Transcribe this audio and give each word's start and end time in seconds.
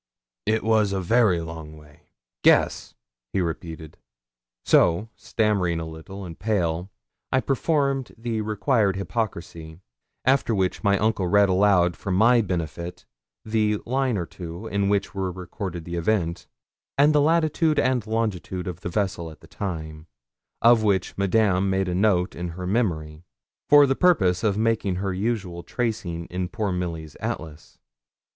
'It 0.47 0.63
was 0.63 0.91
a 0.91 0.99
very 0.99 1.41
long 1.41 1.77
way. 1.77 2.01
Guess!' 2.43 2.95
he 3.33 3.39
repeated. 3.39 3.99
So, 4.65 5.09
stammering 5.15 5.79
a 5.79 5.85
little 5.85 6.25
and 6.25 6.39
pale, 6.39 6.89
I 7.31 7.39
performed 7.39 8.11
the 8.17 8.41
required 8.41 8.95
hypocrisy, 8.95 9.79
after 10.25 10.55
which 10.55 10.83
my 10.83 10.97
uncle 10.97 11.27
read 11.27 11.49
aloud 11.49 11.95
for 11.95 12.09
my 12.09 12.41
benefit 12.41 13.05
the 13.45 13.77
line 13.85 14.17
or 14.17 14.25
two 14.25 14.65
in 14.65 14.89
which 14.89 15.13
were 15.13 15.31
recorded 15.31 15.85
the 15.85 15.97
event, 15.97 16.47
and 16.97 17.13
the 17.13 17.21
latitude 17.21 17.77
and 17.77 18.07
longitude 18.07 18.65
of 18.65 18.79
the 18.81 18.89
vessel 18.89 19.29
at 19.29 19.41
the 19.41 19.47
time, 19.47 20.07
of 20.63 20.81
which 20.81 21.15
Madame 21.15 21.69
made 21.69 21.87
a 21.87 21.93
note 21.93 22.33
in 22.35 22.47
her 22.57 22.65
memory, 22.65 23.23
for 23.69 23.85
the 23.85 23.95
purpose 23.95 24.43
of 24.43 24.57
making 24.57 24.95
her 24.95 25.13
usual 25.13 25.61
tracing 25.61 26.25
in 26.31 26.49
poor 26.49 26.71
Milly's 26.71 27.15
Atlas. 27.19 27.77